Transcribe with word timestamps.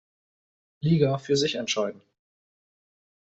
Liga 0.81 1.19
für 1.19 1.35
sich 1.37 1.53
entscheiden. 1.53 2.01